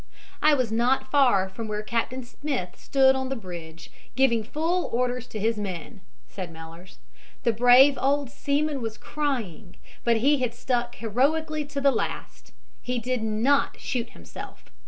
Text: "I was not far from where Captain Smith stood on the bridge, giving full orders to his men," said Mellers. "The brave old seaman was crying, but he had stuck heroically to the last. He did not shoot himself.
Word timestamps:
"I 0.41 0.55
was 0.55 0.71
not 0.71 1.11
far 1.11 1.47
from 1.47 1.67
where 1.67 1.83
Captain 1.83 2.23
Smith 2.23 2.69
stood 2.75 3.15
on 3.15 3.29
the 3.29 3.35
bridge, 3.35 3.91
giving 4.15 4.43
full 4.43 4.89
orders 4.91 5.27
to 5.27 5.37
his 5.39 5.57
men," 5.57 6.01
said 6.27 6.51
Mellers. 6.51 6.97
"The 7.43 7.53
brave 7.53 7.99
old 8.01 8.31
seaman 8.31 8.81
was 8.81 8.97
crying, 8.97 9.75
but 10.03 10.17
he 10.17 10.39
had 10.39 10.55
stuck 10.55 10.95
heroically 10.95 11.65
to 11.65 11.79
the 11.79 11.91
last. 11.91 12.51
He 12.81 12.97
did 12.97 13.21
not 13.21 13.79
shoot 13.79 14.09
himself. 14.09 14.65